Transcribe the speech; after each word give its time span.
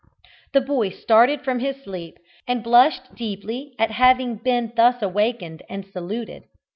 The 0.53 0.61
boy 0.61 0.89
started 0.89 1.43
from 1.43 1.59
his 1.59 1.83
sleep, 1.83 2.17
and 2.47 2.63
blushed 2.63 3.13
deeply 3.13 3.75
at 3.77 3.91
having 3.91 4.37
been 4.37 4.73
thus 4.75 4.99
awakened 5.03 5.61
and 5.69 5.85
saluted. 5.85 6.45